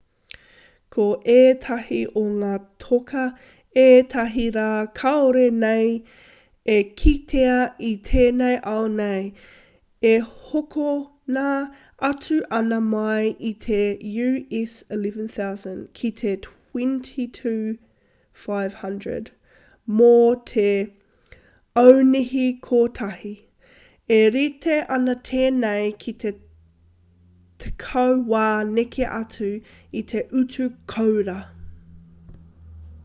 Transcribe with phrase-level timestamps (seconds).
[0.95, 1.03] ko
[1.33, 2.55] ētahi o ngā
[2.85, 3.21] toka
[3.83, 4.63] ētahi rā
[5.01, 5.93] kāore nei
[6.73, 7.53] e kitea
[7.89, 9.21] i tēnei ao nei
[10.09, 10.11] e
[10.49, 11.47] hokona
[12.09, 13.81] atu ana mai i te
[14.25, 16.35] us11,000 ki te
[16.75, 19.33] $22,500
[20.01, 20.13] mō
[20.53, 20.69] te
[21.87, 23.33] aunihi kotahi
[24.21, 26.35] e rite ana tēnei ki te
[27.61, 29.49] tekau wā neke atu
[30.01, 31.39] i te utu kōura